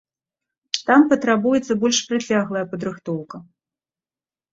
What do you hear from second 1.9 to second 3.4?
працяглая падрыхтоўка.